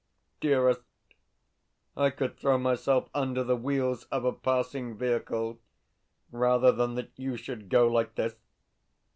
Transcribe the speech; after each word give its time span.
Dearest, 0.39 0.81
I 1.95 2.09
could 2.09 2.35
throw 2.35 2.57
myself 2.57 3.07
under 3.13 3.43
the 3.43 3.55
wheels 3.55 4.05
of 4.05 4.25
a 4.25 4.33
passing 4.33 4.97
vehicle 4.97 5.59
rather 6.31 6.71
than 6.71 6.95
that 6.95 7.11
you 7.17 7.37
should 7.37 7.69
go 7.69 7.87
like 7.87 8.15
this. 8.15 8.33